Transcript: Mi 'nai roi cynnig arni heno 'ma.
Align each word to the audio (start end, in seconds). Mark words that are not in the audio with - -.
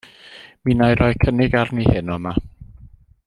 Mi 0.63 0.75
'nai 0.77 0.89
roi 1.01 1.11
cynnig 1.25 1.53
arni 1.61 1.85
heno 1.91 2.17
'ma. 2.25 2.33